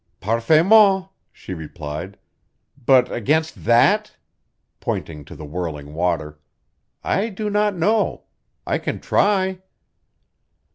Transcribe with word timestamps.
"Parfaitement," 0.19 1.09
she 1.31 1.53
replied. 1.53 2.17
"But 2.87 3.11
against 3.11 3.65
that" 3.65 4.17
pointing 4.79 5.23
to 5.25 5.35
the 5.35 5.45
whirling 5.45 5.93
water 5.93 6.39
"I 7.03 7.29
do 7.29 7.51
not 7.51 7.75
know. 7.75 8.23
I 8.65 8.79
can 8.79 8.99
try." 8.99 9.59